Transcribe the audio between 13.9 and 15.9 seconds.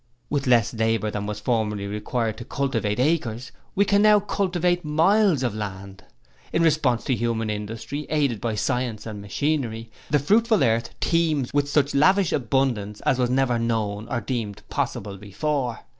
or deemed possible before.